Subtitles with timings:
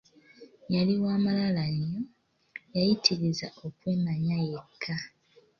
[0.73, 1.99] Yali wa malala nnyo,
[2.75, 4.95] yayitiriza okwemanya yekka.